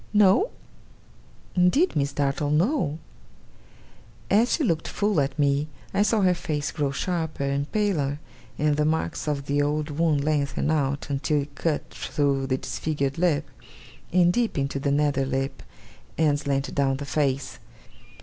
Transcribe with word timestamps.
'No?' 0.13 0.49
'Indeed, 1.53 1.95
Miss 1.95 2.11
Dartle, 2.11 2.49
no!' 2.49 2.97
As 4.31 4.51
she 4.51 4.63
looked 4.63 4.87
full 4.87 5.21
at 5.21 5.37
me, 5.37 5.67
I 5.93 6.01
saw 6.01 6.21
her 6.21 6.33
face 6.33 6.71
grow 6.71 6.89
sharper 6.89 7.43
and 7.43 7.71
paler, 7.71 8.17
and 8.57 8.77
the 8.77 8.83
marks 8.85 9.27
of 9.27 9.45
the 9.45 9.61
old 9.61 9.91
wound 9.91 10.23
lengthen 10.23 10.71
out 10.71 11.11
until 11.11 11.43
it 11.43 11.53
cut 11.53 11.87
through 11.91 12.47
the 12.47 12.57
disfigured 12.57 13.19
lip, 13.19 13.47
and 14.11 14.33
deep 14.33 14.57
into 14.57 14.79
the 14.79 14.89
nether 14.89 15.23
lip, 15.27 15.61
and 16.17 16.39
slanted 16.39 16.73
down 16.73 16.97
the 16.97 17.05
face. 17.05 17.59